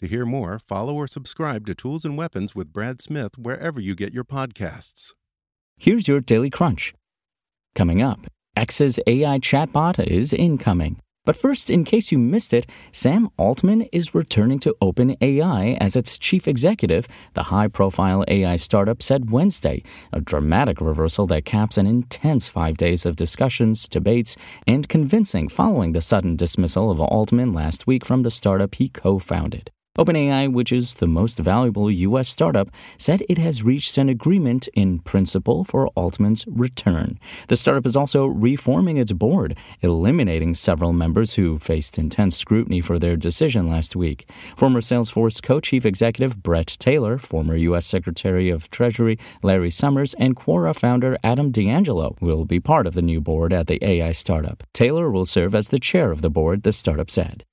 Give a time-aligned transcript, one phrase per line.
[0.00, 3.94] To hear more, follow or subscribe to Tools and Weapons with Brad Smith wherever you
[3.94, 5.14] get your podcasts.
[5.78, 6.92] Here's your Daily Crunch.
[7.74, 11.00] Coming up, X's AI chatbot is incoming.
[11.24, 16.18] But first, in case you missed it, Sam Altman is returning to OpenAI as its
[16.18, 21.86] chief executive, the high profile AI startup said Wednesday, a dramatic reversal that caps an
[21.86, 24.36] intense five days of discussions, debates,
[24.66, 29.18] and convincing following the sudden dismissal of Altman last week from the startup he co
[29.18, 29.70] founded.
[29.98, 32.28] OpenAI, which is the most valuable U.S.
[32.28, 37.18] startup, said it has reached an agreement in principle for Altman's return.
[37.48, 42.98] The startup is also reforming its board, eliminating several members who faced intense scrutiny for
[42.98, 44.28] their decision last week.
[44.56, 47.86] Former Salesforce co chief executive Bret Taylor, former U.S.
[47.86, 53.02] Secretary of Treasury Larry Summers, and Quora founder Adam D'Angelo will be part of the
[53.02, 54.62] new board at the AI startup.
[54.72, 57.44] Taylor will serve as the chair of the board, the startup said.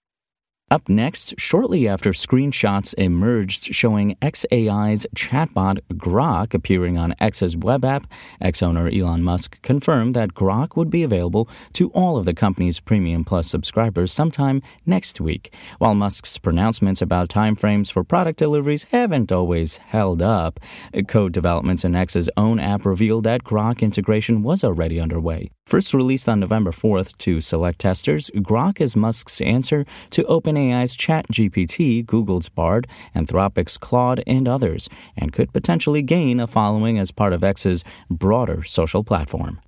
[0.74, 8.08] Up next, shortly after screenshots emerged showing XAI's chatbot Grok appearing on X's web app,
[8.42, 12.80] X owner Elon Musk confirmed that Grok would be available to all of the company's
[12.80, 15.54] Premium Plus subscribers sometime next week.
[15.78, 20.60] While Musk's pronouncements about timeframes for product deliveries haven't always held up,
[21.08, 25.52] code developments in X's own app revealed that Grok integration was already underway.
[25.66, 32.06] First released on November 4th to select testers, Grok is Musk's answer to OpenAI's ChatGPT,
[32.06, 32.86] Google's Bard,
[33.16, 38.64] Anthropic's Claude, and others, and could potentially gain a following as part of X's broader
[38.64, 39.62] social platform.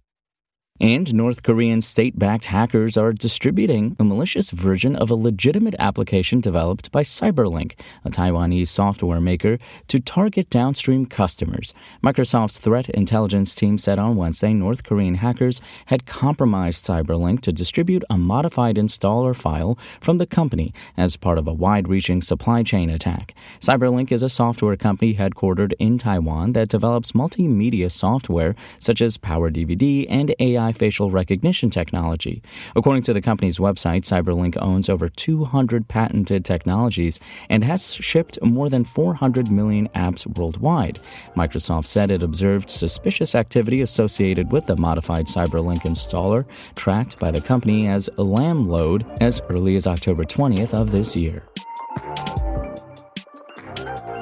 [0.82, 6.42] And North Korean state backed hackers are distributing a malicious version of a legitimate application
[6.42, 11.74] developed by Cyberlink, a Taiwanese software maker, to target downstream customers.
[12.04, 18.04] Microsoft's threat intelligence team said on Wednesday North Korean hackers had compromised Cyberlink to distribute
[18.10, 22.90] a modified installer file from the company as part of a wide reaching supply chain
[22.90, 23.34] attack.
[23.62, 29.50] Cyberlink is a software company headquartered in Taiwan that develops multimedia software such as Power
[29.50, 32.42] DVD and AI facial recognition technology.
[32.76, 38.70] According to the company's website, Cyberlink owns over 200 patented technologies and has shipped more
[38.70, 41.00] than 400 million apps worldwide.
[41.36, 47.42] Microsoft said it observed suspicious activity associated with the modified Cyberlink installer, tracked by the
[47.42, 51.44] company as LambLoad as early as October 20th of this year.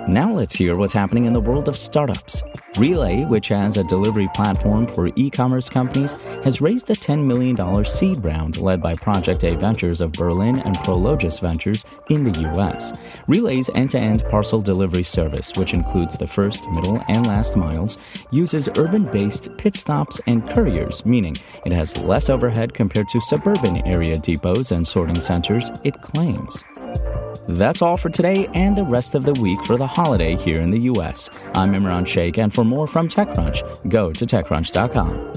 [0.07, 2.43] Now let's hear what's happening in the world of startups.
[2.77, 7.85] Relay, which has a delivery platform for e commerce companies, has raised a $10 million
[7.85, 12.91] seed round led by Project A Ventures of Berlin and Prologis Ventures in the U.S.
[13.27, 17.97] Relay's end to end parcel delivery service, which includes the first, middle, and last miles,
[18.31, 23.77] uses urban based pit stops and couriers, meaning it has less overhead compared to suburban
[23.87, 26.61] area depots and sorting centers, it claims.
[27.49, 30.71] That's all for today and the rest of the week for the holiday here in
[30.71, 31.29] the U.S.
[31.55, 35.33] I'm Imran Sheikh, and for more from TechCrunch, go to TechCrunch.com.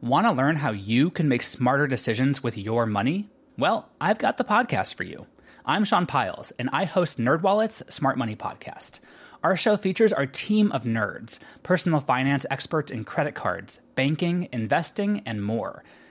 [0.00, 3.28] Want to learn how you can make smarter decisions with your money?
[3.58, 5.26] Well, I've got the podcast for you.
[5.66, 9.00] I'm Sean Pyles, and I host NerdWallet's Smart Money Podcast.
[9.42, 15.22] Our show features our team of nerds, personal finance experts in credit cards, banking, investing,
[15.26, 15.82] and more–